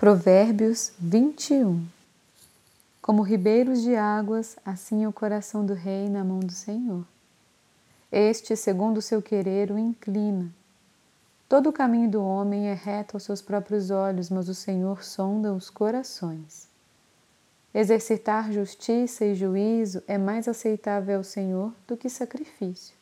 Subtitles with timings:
[0.00, 1.86] Provérbios 21
[3.02, 7.04] Como ribeiros de águas, assim é o coração do rei na mão do Senhor.
[8.10, 10.50] Este, segundo o seu querer, o inclina.
[11.46, 15.52] Todo o caminho do homem é reto aos seus próprios olhos, mas o Senhor sonda
[15.52, 16.66] os corações.
[17.74, 22.96] Exercitar justiça e juízo é mais aceitável ao Senhor do que sacrifício.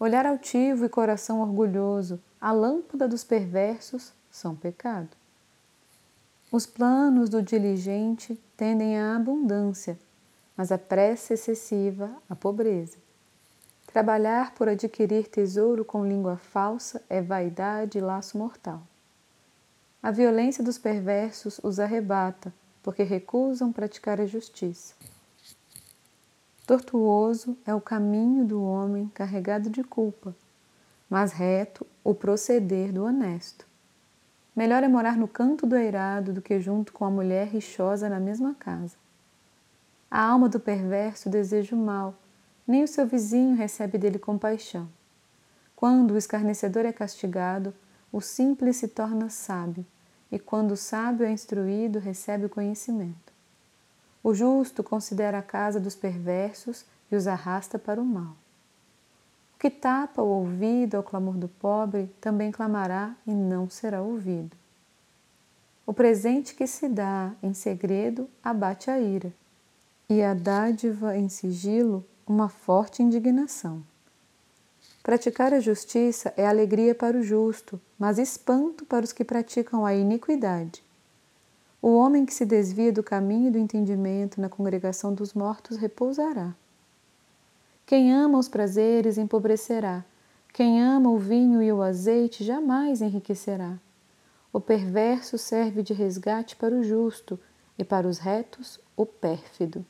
[0.00, 5.16] Olhar altivo e coração orgulhoso, a lâmpada dos perversos, são pecado.
[6.56, 9.98] Os planos do diligente tendem à abundância,
[10.56, 12.96] mas a pressa excessiva à pobreza.
[13.88, 18.80] Trabalhar por adquirir tesouro com língua falsa é vaidade e laço mortal.
[20.00, 24.94] A violência dos perversos os arrebata, porque recusam praticar a justiça.
[26.64, 30.32] Tortuoso é o caminho do homem carregado de culpa,
[31.10, 33.73] mas reto o proceder do honesto.
[34.54, 38.20] Melhor é morar no canto do eirado do que junto com a mulher rixosa na
[38.20, 38.96] mesma casa.
[40.08, 42.14] A alma do perverso deseja o mal,
[42.66, 44.88] nem o seu vizinho recebe dele compaixão.
[45.74, 47.74] Quando o escarnecedor é castigado,
[48.12, 49.84] o simples se torna sábio,
[50.30, 53.32] e quando o sábio é instruído, recebe o conhecimento.
[54.22, 58.36] O justo considera a casa dos perversos e os arrasta para o mal.
[59.64, 64.54] Que tapa o ouvido ao clamor do pobre também clamará e não será ouvido.
[65.86, 69.32] O presente que se dá em segredo abate a ira,
[70.06, 73.82] e a dádiva em sigilo uma forte indignação.
[75.02, 79.94] Praticar a justiça é alegria para o justo, mas espanto para os que praticam a
[79.94, 80.84] iniquidade.
[81.80, 86.54] O homem que se desvia do caminho do entendimento na congregação dos mortos repousará.
[87.86, 90.04] Quem ama os prazeres empobrecerá.
[90.54, 93.78] Quem ama o vinho e o azeite jamais enriquecerá.
[94.50, 97.38] O perverso serve de resgate para o justo
[97.76, 99.84] e para os retos o pérfido.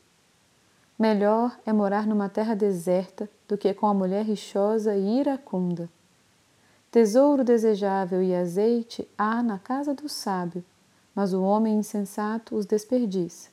[0.98, 5.88] Melhor é morar numa terra deserta do que com a mulher rixosa e iracunda.
[6.90, 10.64] Tesouro desejável e azeite há na casa do sábio,
[11.14, 13.50] mas o homem insensato os desperdiça.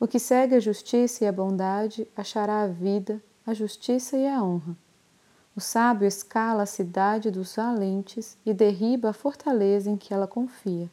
[0.00, 4.42] O que segue a justiça e a bondade achará a vida a justiça e a
[4.42, 4.76] honra.
[5.54, 10.90] O sábio escala a cidade dos valentes e derriba a fortaleza em que ela confia.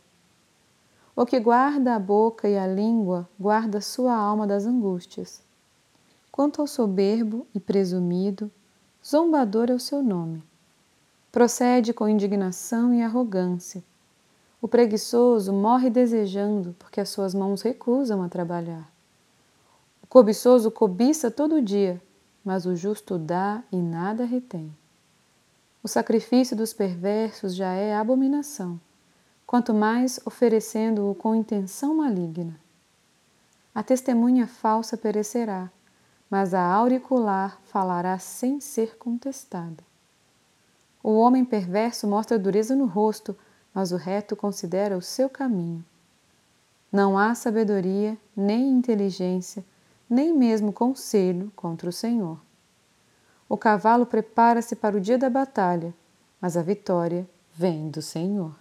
[1.16, 5.42] O que guarda a boca e a língua guarda sua alma das angústias.
[6.32, 8.52] Quanto ao soberbo e presumido,
[9.06, 10.44] zombador é o seu nome.
[11.32, 13.84] Procede com indignação e arrogância.
[14.62, 18.92] O preguiçoso morre desejando, porque as suas mãos recusam a trabalhar.
[20.04, 22.02] O cobiçoso cobiça todo dia,
[22.50, 24.76] mas o justo dá e nada retém.
[25.84, 28.82] O sacrifício dos perversos já é abominação,
[29.46, 32.60] quanto mais oferecendo-o com intenção maligna.
[33.74, 35.70] A testemunha falsa perecerá,
[36.28, 39.84] mas a auricular falará sem ser contestada.
[41.04, 43.38] O homem perverso mostra dureza no rosto,
[43.72, 45.86] mas o reto considera o seu caminho.
[46.92, 49.64] Não há sabedoria, nem inteligência,
[50.10, 52.42] nem mesmo conselho contra o Senhor.
[53.48, 55.94] O cavalo prepara-se para o dia da batalha,
[56.42, 58.59] mas a vitória vem do Senhor.